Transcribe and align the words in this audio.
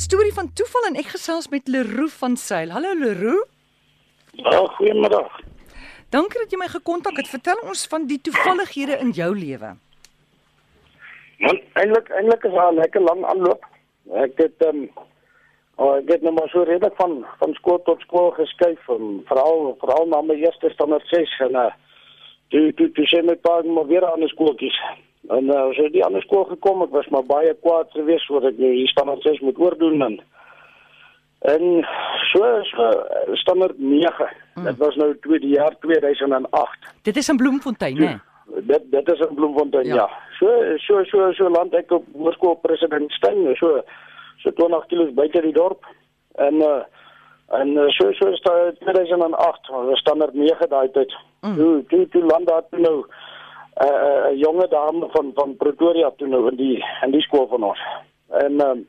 Storie 0.00 0.32
van 0.32 0.48
toeval 0.56 0.86
en 0.88 0.94
ek 0.96 1.10
gesels 1.12 1.50
met 1.52 1.66
Leroe 1.68 2.08
van 2.08 2.36
Sail. 2.40 2.70
Hallo 2.72 2.94
Leroe. 2.96 3.42
Ja, 4.32 4.62
goeiemiddag. 4.78 5.34
Dankie 6.08 6.40
dat 6.40 6.54
jy 6.54 6.60
my 6.62 6.68
gekontak 6.72 7.18
het. 7.20 7.28
Vertel 7.28 7.60
ons 7.68 7.82
van 7.92 8.06
die 8.08 8.16
toevallighede 8.28 8.96
in 9.04 9.10
jou 9.18 9.28
lewe. 9.36 9.74
Man, 11.44 11.60
eintlik 11.82 12.08
eintlik 12.16 12.46
is 12.48 12.56
'n 12.56 12.80
lekker 12.80 13.04
lang 13.10 13.26
aanloop. 13.32 13.66
Ek 14.24 14.40
het 14.40 14.64
ehm 14.64 14.80
um, 14.80 14.88
oh, 15.76 15.92
ek 15.98 16.08
het 16.14 16.22
nou 16.22 16.32
maar 16.32 16.48
so 16.48 16.62
redelik 16.62 16.96
van 16.96 17.20
van 17.42 17.52
skool 17.60 17.82
tot 17.84 18.00
skool 18.00 18.30
geskuif 18.40 18.88
en 18.88 19.20
veral 19.28 19.76
veral 19.84 20.08
na 20.08 20.22
my 20.22 20.34
eerste 20.34 20.70
standaard 20.70 21.06
6 21.12 21.38
en 21.40 21.60
uh 21.66 21.72
toe 22.48 22.72
toe 22.74 22.88
toe 22.92 23.06
sien 23.06 23.26
my 23.26 23.36
pa 23.36 23.60
maar 23.62 23.86
weer 23.86 24.12
aan 24.12 24.24
die 24.24 24.32
skooltjies. 24.32 24.80
En 25.30 25.44
uh 25.44 25.68
so 25.76 25.88
die 25.94 26.02
ander 26.04 26.22
skool 26.26 26.44
gekom, 26.48 26.82
ek 26.82 26.94
was 26.94 27.08
maar 27.14 27.26
baie 27.26 27.52
kwaad 27.62 27.92
geweest 27.94 28.30
oor 28.34 28.46
ek 28.48 28.58
nou 28.58 28.70
hier 28.74 28.90
standaard 28.90 29.22
6 29.26 29.42
moet 29.46 29.60
oordoen 29.62 30.02
en 30.06 30.16
en 31.50 31.86
so 32.32 32.48
so 32.70 32.88
standaard 33.42 33.78
9. 33.78 34.26
Mm. 34.56 34.66
Dit 34.66 34.80
was 34.82 34.98
nou 35.00 35.12
tweede 35.26 35.52
jaar 35.52 35.76
2008. 35.86 36.90
Dit 37.08 37.16
is 37.16 37.30
in 37.30 37.36
Bloemfontein, 37.36 37.96
né? 37.96 38.18
Dit 38.72 38.90
dit 38.90 39.12
is 39.14 39.22
in 39.28 39.34
Bloemfontein, 39.34 39.86
ja. 39.86 40.02
ja. 40.02 40.08
So 40.40 40.76
so 40.86 41.04
so 41.12 41.32
so 41.38 41.48
land 41.48 41.74
ek 41.78 41.94
op 41.94 42.10
hoërskool 42.16 42.58
president 42.66 43.12
Steyn, 43.12 43.46
so 43.62 43.84
so 44.42 44.50
20 44.50 44.86
km 44.90 45.14
buite 45.14 45.46
die 45.46 45.54
dorp. 45.54 45.86
En 46.42 46.58
uh 46.58 46.80
en 47.60 47.70
uh, 47.74 47.88
so 47.94 48.12
so 48.18 48.28
is 48.30 48.42
dit 48.42 48.82
2008, 48.82 49.70
was 49.70 49.98
standaard 49.98 50.34
9 50.34 50.68
daai 50.70 50.90
tyd. 50.90 51.14
Mm. 51.40 51.56
Toe 51.56 51.84
toe 51.88 52.08
toe 52.08 52.22
land 52.26 52.46
daar 52.46 52.66
toe 52.70 52.82
nou 52.82 52.98
'n 53.78 53.86
uh, 53.86 54.38
jonge 54.38 54.68
dame 54.68 55.08
van 55.10 55.30
van 55.34 55.56
Pretoria 55.56 56.10
toe 56.16 56.28
nou 56.28 56.48
in 56.50 56.56
die 56.56 56.84
in 57.02 57.10
die 57.10 57.22
skool 57.22 57.46
van 57.48 57.62
ons. 57.62 57.80
En 58.28 58.60
um 58.60 58.86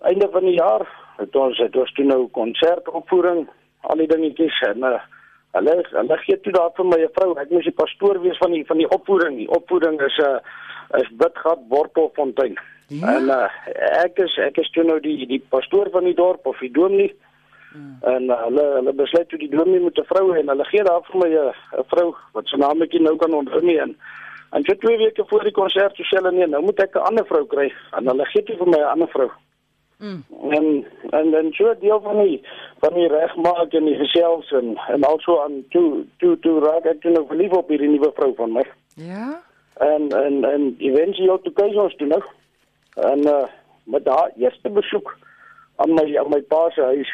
einde 0.00 0.28
van 0.30 0.44
die 0.44 0.56
jaar 0.56 0.86
het 1.16 1.36
ons 1.36 1.58
het 1.58 1.76
ons 1.76 1.92
toe 1.92 2.04
nou 2.04 2.28
konsertopvoering, 2.28 3.46
al 3.80 3.96
die 3.96 4.06
dingetjies 4.10 4.60
en 4.68 4.84
uh, 4.84 5.00
hulle 5.56 5.76
hulle 5.90 6.16
gee 6.24 6.40
toe 6.40 6.52
daar 6.52 6.72
vir 6.76 6.86
my 6.86 7.00
'n 7.04 7.14
vrou, 7.18 7.34
ek 7.38 7.50
moes 7.50 7.64
die 7.64 7.80
pastoor 7.82 8.20
wees 8.20 8.38
van 8.38 8.52
die 8.52 8.64
van 8.66 8.76
die 8.76 8.90
opvoering. 8.90 9.36
Die 9.36 9.50
opvoering 9.50 10.00
is 10.00 10.18
'n 10.18 10.22
uh, 10.22 11.00
is 11.00 11.10
Bidgat 11.10 11.60
Wortelfontein. 11.68 12.58
Ja? 12.88 13.16
En 13.16 13.22
uh, 13.22 13.48
ek 14.04 14.18
is 14.18 14.36
ek 14.38 14.58
is 14.58 14.70
toe 14.70 14.84
nou 14.84 15.00
die 15.00 15.26
die 15.26 15.42
pastoor 15.48 15.90
van 15.90 16.04
die 16.04 16.14
dorp 16.14 16.46
of 16.46 16.58
die 16.58 16.70
dominee. 16.70 17.14
Hmm. 17.76 17.96
En 18.12 18.22
uh, 18.32 18.42
hulle 18.42 18.66
hulle 18.74 18.92
besluit 18.92 19.28
toe 19.28 19.38
die 19.38 19.50
dominee 19.52 19.80
moet 19.80 19.98
'n 19.98 20.08
vrou 20.12 20.32
hê 20.32 20.40
en 20.40 20.48
hulle 20.48 20.64
gee 20.64 20.84
daar 20.84 21.02
vir 21.08 21.18
my 21.22 21.30
'n 21.36 21.84
vrou 21.92 22.14
wat 22.32 22.48
se 22.48 22.56
naam 22.56 22.82
ek 22.82 22.92
nou 22.92 23.16
kan 23.16 23.34
onthou 23.34 23.60
nie 23.62 23.78
en 23.78 23.96
en 24.50 24.64
vir 24.64 24.78
twee 24.78 24.96
weke 24.96 25.24
voor 25.26 25.42
die 25.44 25.52
konsert 25.52 25.96
sê 25.96 26.16
hulle 26.16 26.32
nee, 26.32 26.46
nou 26.46 26.62
moet 26.62 26.80
ek 26.80 26.96
'n 26.96 27.08
ander 27.08 27.26
vrou 27.26 27.44
kry. 27.46 27.72
En 27.92 28.06
hulle 28.08 28.24
gee 28.24 28.42
toe 28.42 28.56
vir 28.56 28.68
my 28.68 28.78
'n 28.78 28.92
ander 28.94 29.08
vrou. 29.08 29.30
Mm. 29.98 30.24
En 30.50 30.86
en 31.10 31.30
dan 31.30 31.52
so 31.52 31.74
deel 31.80 32.00
van 32.00 32.18
die 32.22 32.40
van 32.80 32.94
die 32.94 33.08
regmaak 33.08 33.72
en 33.72 33.84
die 33.84 33.96
gesels 33.96 34.52
en 34.52 34.78
en 34.88 35.04
also 35.04 35.40
aan 35.42 35.64
toe 35.70 36.04
toe 36.18 36.38
toe 36.38 36.60
raak 36.60 36.84
ek 36.84 37.00
toe 37.00 37.10
nou 37.10 37.26
verlief 37.26 37.52
op 37.52 37.68
hierdie 37.68 37.88
nuwe 37.88 38.10
vrou 38.14 38.34
van 38.34 38.52
my. 38.52 38.64
Ja. 38.94 39.42
En 39.78 40.08
en 40.24 40.44
en 40.44 40.74
eventueel 40.78 41.40
toe 41.40 41.52
kyk 41.52 41.76
ons 41.76 41.96
toe 41.96 42.06
nou. 42.06 42.22
En 42.94 43.26
uh 43.26 43.46
met 43.86 44.04
daai 44.04 44.32
eerste 44.36 44.70
besoek 44.70 45.16
aan 45.76 45.94
my 45.94 46.16
aan 46.18 46.30
my 46.30 46.42
pa 46.42 46.70
se 46.70 46.82
huis, 46.82 47.10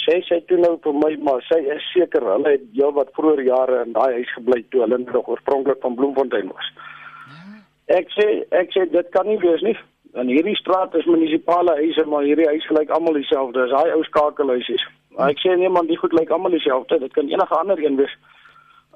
sê 0.00 0.22
sy 0.24 0.40
toe 0.48 0.56
nou 0.56 0.78
vir 0.84 0.94
my 0.96 1.12
maar 1.26 1.42
sy 1.48 1.58
is 1.74 1.84
seker 1.92 2.24
hulle 2.24 2.54
het 2.54 2.64
heel 2.72 2.92
wat 2.96 3.12
vroeër 3.16 3.42
jare 3.44 3.82
in 3.84 3.92
daai 3.92 4.12
huis 4.18 4.32
gebly 4.36 4.62
toe 4.70 4.84
hulle 4.84 4.98
nog 4.98 5.28
oorspronklik 5.28 5.80
van 5.84 5.94
Bloemfontein 5.98 6.48
was. 6.52 6.72
Ja. 6.76 7.60
Ek 7.98 8.12
sê 8.16 8.28
ek 8.56 8.72
sê 8.72 8.86
dit 8.90 9.10
kan 9.12 9.28
nie 9.28 9.38
wees 9.42 9.64
nie. 9.66 9.76
En 10.12 10.28
hierdie 10.28 10.56
straat 10.56 10.94
is 10.94 11.08
munisipale 11.08 11.74
huise, 11.78 12.04
maar 12.04 12.24
hierdie 12.28 12.48
huis 12.48 12.66
gelyk 12.68 12.90
almal 12.92 13.16
dieselfde. 13.16 13.62
Dis 13.62 13.72
daai 13.72 13.94
ou 13.96 14.02
skakelhuisies. 14.04 14.84
Maar 15.16 15.32
ek 15.32 15.40
sê 15.40 15.54
nee 15.56 15.72
man, 15.72 15.88
die 15.88 15.96
goed 16.00 16.12
lyk 16.16 16.32
almal 16.32 16.52
dieselfde. 16.52 16.98
Dit 17.00 17.12
kan 17.16 17.28
enige 17.28 17.56
ander 17.56 17.80
een 17.80 17.96
wees. 18.00 18.12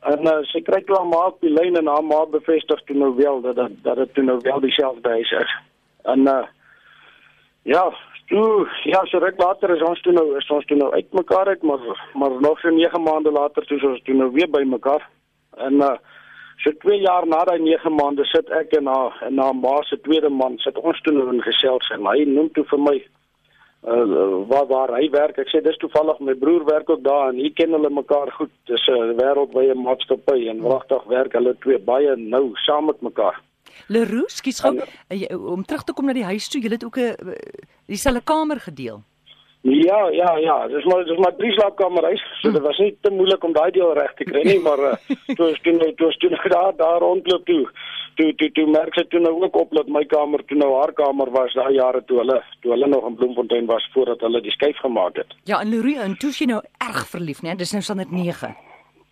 En 0.05 0.29
uh, 0.29 0.43
sy 0.51 0.61
kry 0.65 0.83
toe 0.85 0.99
maar 1.09 1.33
op 1.33 1.41
die 1.41 1.53
lyn 1.53 1.79
en 1.81 1.89
haar 1.89 2.05
ma 2.05 2.21
bevestig 2.31 2.83
toe 2.89 2.97
nou 2.97 3.15
wel 3.17 3.41
dat 3.45 3.57
dat 3.57 3.79
dat 3.85 3.97
dit 4.03 4.13
toe 4.15 4.25
nou 4.25 4.37
wel 4.45 4.61
dieselfde 4.61 5.09
huis 5.09 5.33
is. 5.41 5.57
En 6.05 6.29
uh, 6.29 6.45
ja, 7.63 7.85
toe 8.27 8.67
ja, 8.85 9.05
so 9.07 9.19
ruk 9.19 9.39
later 9.39 9.71
is 9.77 9.83
ons 9.83 10.01
toe 10.03 10.13
nou 10.13 10.37
is 10.39 10.51
ons 10.51 10.67
toe 10.67 10.77
nou 10.77 10.93
uitmekaar 10.93 11.49
uit, 11.49 11.63
maar 11.63 11.81
maar 12.15 12.41
nog 12.41 12.61
so 12.61 12.71
9 12.71 13.03
maande 13.03 13.31
later 13.31 13.67
toe 13.67 13.81
ons 13.91 14.03
toe 14.03 14.15
nou 14.15 14.31
weer 14.33 14.51
bymekaar. 14.51 15.09
En 15.57 15.75
uh, 15.75 15.97
So 16.65 16.73
2 16.73 17.01
jaar 17.01 17.27
na 17.29 17.45
daai 17.45 17.61
9 17.61 17.91
maande 17.93 18.25
sit 18.31 18.49
ek 18.59 18.73
en 18.79 18.89
haar 18.89 19.19
en 19.27 19.39
haar 19.43 19.55
ma 19.55 19.75
se 19.85 19.99
tweede 20.07 20.31
man 20.33 20.57
sit 20.65 20.79
ons 20.81 21.01
toe 21.05 21.13
nou 21.13 21.27
in 21.33 21.43
gesels 21.45 21.91
en 21.97 22.09
hy 22.09 22.25
noem 22.31 22.49
toe 22.57 22.65
vir 22.71 22.81
my 22.81 22.97
uh 23.95 24.31
waar 24.51 24.65
waar 24.71 24.93
hy 24.97 25.11
werk. 25.13 25.37
Ek 25.39 25.53
sê 25.53 25.61
dis 25.63 25.77
toevallig 25.83 26.23
my 26.25 26.35
broer 26.41 26.65
werk 26.67 26.89
ook 26.91 27.05
daar 27.05 27.29
en 27.29 27.43
hier 27.43 27.53
ken 27.59 27.77
hulle 27.77 27.93
mekaar 27.93 28.33
goed. 28.39 28.53
Dis 28.73 28.89
'n 28.89 29.15
wêreldwye 29.21 29.77
maatskappy 29.83 30.49
en 30.49 30.65
wragtig 30.65 31.05
werk 31.13 31.37
hulle 31.39 31.55
twee 31.61 31.79
baie 31.79 32.17
nou 32.17 32.45
saam 32.65 32.87
met 32.87 33.05
mekaar. 33.11 33.37
Leroux, 33.89 34.37
skiet 34.37 34.61
gou 34.61 34.75
om 35.55 35.65
terug 35.65 35.85
te 35.85 35.93
kom 35.93 36.07
na 36.07 36.13
die 36.13 36.25
huis 36.25 36.49
toe. 36.49 36.61
Jy 36.61 36.71
het 36.71 36.85
ook 36.85 36.99
'n 36.99 37.37
dieselfde 37.87 38.25
kamer 38.25 38.61
gedeel. 38.61 39.03
Ja, 39.67 40.09
ja, 40.11 40.37
ja, 40.39 40.69
dis 40.69 40.85
maar 40.85 41.05
dis 41.05 41.19
maar 41.19 41.35
drie 41.37 41.53
slaapkamerhuis. 41.53 42.23
So 42.41 42.51
dit 42.51 42.63
was 42.63 42.79
nie 42.79 42.97
te 43.01 43.11
moeilik 43.11 43.45
om 43.45 43.53
daai 43.53 43.71
deel 43.75 43.95
reg 43.99 44.13
te 44.15 44.25
kry 44.25 44.45
nie, 44.47 44.61
maar 44.63 44.79
uh, 44.79 44.93
toe 45.39 45.49
is 45.51 45.61
toe 45.65 45.73
nou 45.75 45.89
toe 45.99 46.11
is 46.13 46.19
toe 46.23 46.31
nou 46.31 46.49
daar 46.55 46.77
daar 46.77 47.01
rondloop 47.03 47.47
toe. 47.47 47.65
Toe 48.15 48.29
toe 48.35 48.51
toe 48.55 48.67
merk 48.71 48.95
sy 48.95 49.05
toe 49.11 49.21
nou 49.21 49.33
ook 49.43 49.57
op 49.59 49.75
dat 49.75 49.91
my 49.91 50.05
kamer 50.13 50.45
toe 50.47 50.59
nou 50.61 50.71
haar 50.77 50.93
kamer 50.93 51.33
was 51.35 51.57
daai 51.59 51.75
jare 51.75 52.05
toe 52.07 52.21
hulle 52.23 52.39
toe 52.61 52.77
hulle 52.77 52.91
nog 52.95 53.09
in 53.11 53.19
Bloemfontein 53.19 53.67
was 53.67 53.89
voordat 53.95 54.23
hulle 54.23 54.41
die 54.41 54.55
skuif 54.55 54.79
gemaak 54.85 55.19
het. 55.19 55.35
Ja, 55.51 55.61
en 55.61 55.75
Lourie 55.75 55.99
en 55.99 56.15
toe 56.15 56.31
sy 56.33 56.47
nou 56.47 56.63
erg 56.79 57.03
verlief, 57.11 57.43
né? 57.43 57.59
Dis 57.59 57.75
nou 57.75 57.83
standaard 57.83 58.15
9. 58.15 58.55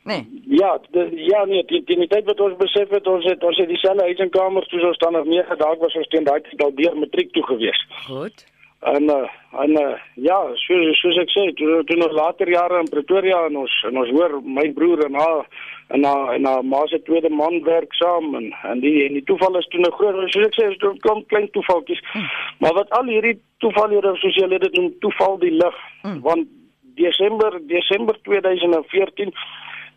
Nee. 0.05 0.43
Ja, 0.45 0.79
de, 0.91 1.11
ja 1.17 1.45
nee, 1.45 1.65
die 1.65 1.83
die 1.85 2.07
tyd 2.07 2.25
wat 2.29 2.41
ons 2.41 2.57
besef 2.61 2.91
het 2.93 3.07
ons 3.09 3.25
het 3.25 3.45
ons 3.45 3.57
het 3.57 3.69
dieselfde 3.69 4.05
huis 4.05 4.19
en 4.21 4.31
kamers 4.31 4.69
toe 4.69 4.83
ons 4.87 4.99
standaard 5.01 5.31
9 5.31 5.57
dae 5.63 5.79
was 5.81 5.95
ons 5.97 6.11
teen 6.13 6.27
daai 6.29 6.43
tyd 6.45 6.65
al 6.65 6.75
deur 6.81 6.99
matriek 6.99 7.33
toe 7.33 7.45
gewees. 7.49 7.81
Goed. 8.09 8.45
En 8.85 9.03
uh, 9.03 9.29
en 9.65 9.71
uh, 9.81 9.95
ja, 10.27 10.37
soos 10.61 10.99
soos 11.01 11.21
ek 11.23 11.31
sê, 11.33 11.47
toe 11.57 11.79
toe 11.89 11.97
nog 11.97 12.13
later 12.13 12.51
jare 12.53 12.83
in 12.85 12.91
Pretoria 12.93 13.47
en 13.49 13.57
ons 13.63 13.79
en 13.89 14.03
ons 14.03 14.13
hoor 14.13 14.35
my 14.45 14.67
broer 14.77 15.07
en 15.07 15.17
haar 15.17 15.49
en 15.97 16.05
haar 16.05 16.35
en 16.35 16.51
haar 16.51 16.69
ma 16.75 16.83
se 16.93 17.01
tweede 17.09 17.31
man 17.33 17.63
werk 17.65 17.97
saam 17.97 18.35
en 18.37 18.53
en 18.75 18.85
die 18.85 19.07
en 19.07 19.17
die 19.17 19.25
toeval 19.31 19.57
is 19.63 19.71
toe 19.73 19.81
nou 19.81 19.93
groot. 19.97 20.21
Soos 20.37 20.51
ek 20.51 20.61
sê, 20.61 20.69
is 20.69 20.81
dit 20.85 21.03
kom 21.09 21.25
klein 21.33 21.49
toevaltjies. 21.57 22.05
Hmm. 22.13 22.29
Maar 22.61 22.77
wat 22.83 22.93
al 23.01 23.09
hierdie 23.09 23.39
toevalhede 23.65 24.13
soos 24.21 24.37
jy 24.37 24.53
dit 24.53 24.77
noem, 24.77 24.93
toeval 25.01 25.41
die 25.41 25.57
lig. 25.57 25.81
Hmm. 26.05 26.21
Want 26.29 26.53
Desember 27.01 27.57
Desember 27.73 28.21
2014 28.29 29.33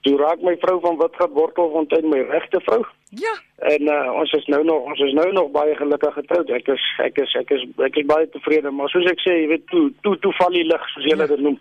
toe 0.08 0.18
raak 0.22 0.44
my 0.46 0.56
vrou 0.64 0.78
van 0.84 0.98
Witgat 1.02 1.34
Wortelfontein 1.36 2.10
my 2.10 2.22
regte 2.32 2.62
vrou. 2.66 2.82
Ja. 3.10 3.34
En 3.72 3.88
uh, 3.92 4.12
ons 4.22 4.32
is 4.40 4.46
nou 4.52 4.64
nog 4.68 4.90
ons 4.92 5.00
is 5.04 5.14
nou 5.16 5.32
nog 5.36 5.52
baie 5.56 5.76
gelukkig 5.76 6.14
getroud. 6.20 6.52
Ek 6.56 6.70
is 6.72 6.84
ek 7.04 7.20
is 7.24 7.34
ek 7.40 7.52
is 7.56 7.66
ek 7.88 8.00
is 8.02 8.08
baie 8.10 8.30
tevrede, 8.32 8.72
maar 8.72 8.92
soos 8.94 9.08
ek 9.12 9.24
sê, 9.24 9.36
jy 9.42 9.50
weet 9.54 9.66
toe 9.72 9.90
toe 10.06 10.16
toe 10.24 10.34
val 10.40 10.56
die 10.56 10.68
lig 10.68 10.88
soos 10.94 11.10
jy 11.10 11.18
ja. 11.18 11.28
dit 11.34 11.44
noem. 11.44 11.60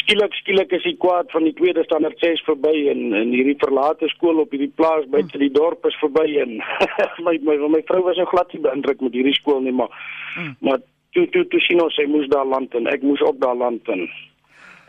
Skielik 0.00 0.34
skielik 0.40 0.72
is 0.74 0.86
die 0.88 0.96
kwaad 0.98 1.28
van 1.30 1.44
die 1.46 1.54
tweede 1.60 1.84
standaard 1.86 2.18
6 2.24 2.42
verby 2.46 2.74
en 2.92 3.02
en 3.20 3.34
hierdie 3.36 3.58
verlate 3.60 4.08
skool 4.14 4.42
op 4.42 4.54
hierdie 4.54 4.72
plaas 4.80 5.06
by 5.12 5.22
hmm. 5.22 5.42
die 5.44 5.52
dorp 5.54 5.86
is 5.86 5.98
verby 6.02 6.26
en 6.44 6.56
my 7.26 7.36
my 7.46 7.58
my 7.76 7.82
vrou 7.90 8.02
was 8.08 8.18
nou 8.18 8.26
glad 8.32 8.52
nie 8.52 8.64
beïndruk 8.64 9.04
met 9.06 9.20
hierdie 9.20 9.36
skool 9.38 9.62
nie, 9.62 9.76
maar 9.82 9.92
hmm. 10.34 10.56
maar 10.66 10.82
toe 11.14 11.28
toe 11.34 11.44
toe 11.52 11.60
sien 11.64 11.84
ons 11.84 11.94
sy 11.96 12.08
moes 12.10 12.26
daar 12.32 12.48
land 12.48 12.74
en 12.74 12.90
ek 12.90 13.06
moes 13.06 13.22
op 13.28 13.38
daar 13.44 13.56
land 13.56 13.94
en 13.94 14.08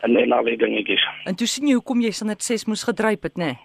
en 0.02 0.16
en 0.16 0.32
al 0.32 0.44
die 0.44 0.56
dingetjies. 0.56 1.04
En 1.24 1.36
toe 1.36 1.46
sien 1.46 1.66
jy 1.68 1.74
hoekom 1.78 2.00
jy 2.00 2.10
standaard 2.10 2.42
6 2.42 2.66
moes 2.66 2.84
gedryp 2.88 3.22
het, 3.22 3.36
nê? 3.36 3.52
Nee? 3.52 3.58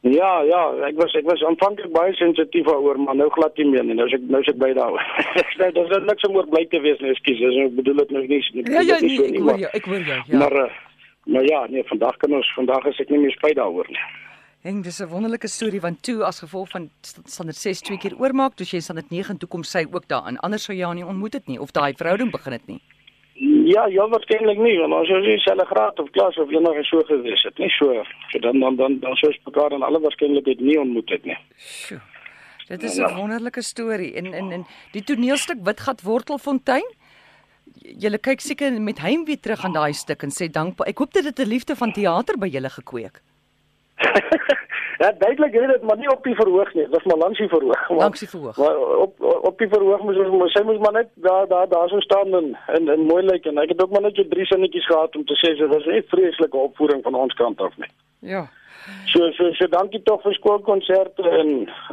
Ja, 0.00 0.42
ja, 0.46 0.60
ek 0.86 0.98
was 1.00 1.14
ek 1.18 1.24
was 1.26 1.40
aanvanklik 1.42 1.90
baie 1.94 2.12
sensitief 2.14 2.66
daaroor, 2.68 2.98
maar 3.00 3.16
nou 3.18 3.26
glad 3.34 3.56
nie 3.58 3.66
meer 3.72 3.84
nie. 3.84 3.96
Nou 3.98 4.06
is 4.06 4.14
ek 4.14 4.26
nou 4.30 4.40
is 4.44 4.50
ek 4.52 4.58
by 4.60 4.68
daar. 4.76 5.00
nou 5.60 5.70
dis 5.78 5.88
net 5.90 6.06
niks 6.06 6.28
om 6.28 6.36
oor 6.38 6.46
bly 6.52 6.62
te 6.70 6.80
wees, 6.84 7.00
nou 7.02 7.10
ekskuus. 7.10 7.40
Ek 7.64 7.74
bedoel 7.80 8.02
dit 8.04 8.12
nou 8.14 8.22
nie. 8.28 8.42
Ja, 8.60 8.84
ja, 8.86 9.00
nie, 9.02 9.16
ek 9.24 9.40
hoor 9.40 9.64
jou, 9.64 9.72
ek 9.80 9.88
hoor 9.90 10.04
jou, 10.04 10.20
ja. 10.28 10.42
Maar 10.44 10.58
maar 11.26 11.48
ja, 11.48 11.64
nee, 11.72 11.82
vandag 11.88 12.20
kan 12.22 12.36
ons 12.38 12.52
vandag 12.54 12.86
is 12.86 13.00
ek 13.02 13.10
nie 13.10 13.24
meer 13.24 13.34
spyt 13.34 13.58
daaroor 13.58 13.88
nie. 13.90 14.04
En 14.66 14.82
dis 14.82 15.00
'n 15.02 15.10
wonderlike 15.10 15.48
storie 15.48 15.80
want 15.80 16.02
toe 16.02 16.22
as 16.24 16.38
gevolg 16.38 16.68
van 16.70 16.90
standaard 17.02 17.58
6 17.58 17.80
twee 17.80 17.98
keer 17.98 18.14
oormaak, 18.18 18.54
toe 18.54 18.66
jy 18.66 18.80
standaard 18.80 19.10
9 19.10 19.38
toe 19.38 19.48
kom 19.48 19.62
sy 19.62 19.86
ook 19.90 20.06
daarin. 20.08 20.38
Anders 20.38 20.64
sou 20.64 20.76
jy 20.76 20.84
haar 20.84 20.94
nie 20.94 21.06
ontmoet 21.06 21.32
het 21.32 21.46
nie 21.46 21.60
of 21.60 21.70
daai 21.70 21.94
verhouding 21.94 22.30
begin 22.30 22.52
het 22.52 22.66
nie. 22.66 22.80
Ja, 23.66 23.86
ja, 23.90 24.04
waarskynlik 24.08 24.58
nie, 24.62 24.74
want 24.78 24.94
ons 24.94 25.08
is 25.10 25.24
dieselfde 25.24 25.64
graad 25.66 25.98
of 25.98 26.10
klas 26.14 26.36
of 26.38 26.50
enige 26.54 26.84
so 26.86 27.02
gewees 27.08 27.42
het, 27.42 27.58
nie 27.58 27.70
so. 27.74 28.04
So 28.30 28.38
dan 28.44 28.60
dan 28.62 28.76
dan 28.76 28.98
dan 29.02 29.16
sou 29.18 29.32
mekaar 29.44 29.74
dan 29.74 29.82
alle 29.82 30.00
waarskynlikheid 30.00 30.60
nie 30.60 30.78
ontmoet 30.80 31.10
het 31.10 31.24
nie. 31.24 31.38
Sjoe. 31.58 31.98
Dit 32.68 32.82
is 32.82 32.96
'n 32.96 33.00
ja. 33.00 33.16
wonderlike 33.16 33.62
storie 33.62 34.14
en 34.14 34.32
en 34.32 34.52
en 34.52 34.66
die 34.92 35.02
toneelstuk 35.02 35.58
Witgat 35.64 36.02
Wortelfontein. 36.02 36.86
Julle 37.98 38.18
kyk 38.18 38.40
seker 38.40 38.80
met 38.80 38.98
heimwee 38.98 39.40
terug 39.40 39.64
aan 39.64 39.72
daai 39.72 39.92
stuk 39.92 40.22
en 40.22 40.30
sê 40.30 40.50
dankbaar. 40.50 40.86
Ek 40.88 40.98
hoop 40.98 41.12
dit 41.12 41.24
het 41.24 41.38
'n 41.38 41.48
liefde 41.48 41.76
van 41.76 41.92
teater 41.92 42.38
by 42.38 42.46
julle 42.46 42.70
gekweek. 42.70 43.22
Ja, 44.98 45.12
duidelik 45.12 45.52
het 45.52 45.68
dit 45.72 45.82
maar 45.82 45.96
nie 45.96 46.10
op 46.10 46.24
die 46.24 46.34
verhoog 46.34 46.74
nie. 46.74 46.82
Dit 46.82 46.92
was 46.92 47.04
maar 47.04 47.16
langs 47.16 47.38
die 47.38 47.48
verhoog. 47.48 47.88
Maar, 47.88 47.98
Langs 47.98 48.18
die 48.18 48.28
verhoog. 48.28 48.56
Maar 48.56 48.76
op 49.06 49.24
op 49.50 49.58
die 49.58 49.68
verhoog 49.68 50.02
moes 50.02 50.18
ons 50.18 50.52
sy 50.52 50.62
moes 50.64 50.78
maar 50.78 50.92
net 50.92 51.08
daar 51.14 51.48
daar 51.48 51.68
daar 51.68 51.88
so 51.88 52.00
staan 52.00 52.34
en 52.34 52.58
en, 52.66 52.88
en 52.88 53.00
mooi 53.00 53.22
lyk 53.24 53.44
en 53.44 53.58
ek 53.58 53.68
het 53.74 53.82
ook 53.82 53.90
maar 53.90 54.06
net 54.08 54.16
so 54.16 54.28
drie 54.28 54.46
sinnetjies 54.46 54.86
gehad 54.86 55.16
om 55.16 55.24
te 55.24 55.36
sê 55.42 55.56
so 55.56 55.68
dis 55.68 55.86
nie 55.92 56.04
vreeslike 56.14 56.56
opvoering 56.56 57.02
van 57.02 57.14
ons 57.14 57.34
kant 57.34 57.60
af 57.60 57.76
nie. 57.76 57.90
Ja. 58.20 58.46
So 59.12 59.30
so 59.36 59.52
so 59.58 59.66
dankie 59.66 60.02
tog 60.02 60.22
vir 60.22 60.34
skoolkonserte 60.38 61.30
en 61.40 61.52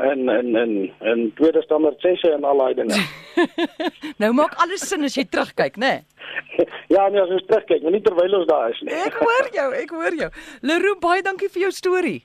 en 0.09 0.29
en 0.29 0.55
en 0.63 0.73
en 1.11 1.31
tweede 1.35 1.61
standaard 1.61 1.99
sesse 1.99 2.31
en 2.31 2.43
al 2.43 2.57
daai 2.57 2.73
dinge. 2.81 3.03
Nou 4.21 4.33
maak 4.37 4.53
alles 4.63 4.83
sin 4.87 5.03
as 5.03 5.15
jy 5.17 5.23
terugkyk, 5.25 5.77
né? 5.81 5.93
Nee? 5.93 6.67
ja, 6.95 7.07
nee, 7.09 7.21
as 7.21 7.31
ons 7.33 7.45
terugkyk, 7.49 7.81
maar 7.83 7.95
nie 7.95 8.03
terwyl 8.05 8.37
ons 8.39 8.47
daar 8.47 8.69
is 8.69 8.81
nie. 8.85 8.93
Ek 8.93 9.17
hoor 9.17 9.49
jou, 9.55 9.71
ek 9.79 9.89
hoor 9.97 10.19
jou. 10.19 10.29
Leroe, 10.61 10.99
baie 11.01 11.25
dankie 11.25 11.49
vir 11.49 11.67
jou 11.67 11.71
storie. 11.73 12.21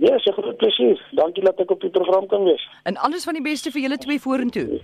Ja, 0.00 0.18
so 0.24 0.32
groot 0.32 0.56
plesier. 0.56 1.00
Dankie 1.12 1.44
dat 1.44 1.58
ek 1.60 1.70
op 1.74 1.80
die 1.84 1.90
program 1.92 2.26
kan 2.30 2.44
wees. 2.48 2.62
En 2.88 2.96
alles 2.96 3.26
van 3.28 3.36
die 3.36 3.44
beste 3.44 3.72
vir 3.74 3.84
julle 3.84 3.98
twee 4.00 4.20
vorentoe. 4.20 4.80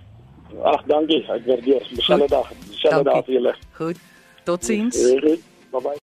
Ag, 0.62 0.84
dankie. 0.90 1.22
Ek 1.32 1.46
waardeer. 1.48 1.86
Dieselfde 1.88 2.28
dag. 2.32 2.50
Dieselfde 2.68 3.08
dag 3.10 3.24
vir 3.24 3.38
julle. 3.40 3.54
Goed. 3.80 4.02
Totsiens. 4.44 5.00
Bye 5.16 5.40
bye. 5.72 5.96